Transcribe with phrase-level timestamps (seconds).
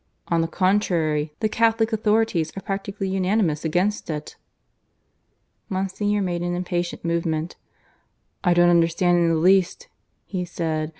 [0.29, 4.35] On the contrary, the Catholic authorities are practically unanimous against it."
[5.69, 7.55] Monsignor made an impatient movement.
[8.43, 9.89] "I don't understand in the least,"
[10.25, 10.89] he said.